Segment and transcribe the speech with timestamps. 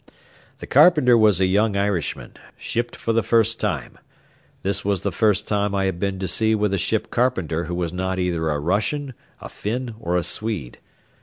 [0.57, 3.99] The carpenter was a young Irishman, shipped for the first time.
[4.63, 7.75] This was the first time I had been to sea with a ship carpenter who
[7.75, 10.79] was not either a Russian, a Finn, or a Swede.